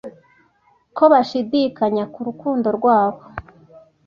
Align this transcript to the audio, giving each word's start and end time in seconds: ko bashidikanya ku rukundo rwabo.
ko 0.97 1.03
bashidikanya 1.11 2.03
ku 2.13 2.19
rukundo 2.27 2.67
rwabo. 2.77 3.21